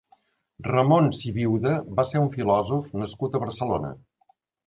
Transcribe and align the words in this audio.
Ramon 0.67 1.09
Sibiuda 1.17 1.73
va 1.99 2.07
ser 2.13 2.23
un 2.23 2.33
filòsof 2.37 2.89
nascut 3.01 3.37
a 3.41 3.45
Barcelona. 3.47 3.93